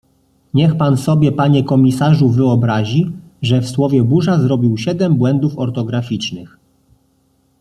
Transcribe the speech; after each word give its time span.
Niech 0.53 0.75
pan 0.77 0.97
sobie 0.97 1.31
panie 1.31 1.63
komisarzu 1.63 2.29
wyobrazi, 2.29 3.11
że 3.41 3.61
w 3.61 3.69
słowie 3.69 4.03
burza 4.03 4.39
zrobił 4.39 4.77
siedem 4.77 5.15
błędów 5.15 5.59
ortograficznych. 5.59 6.57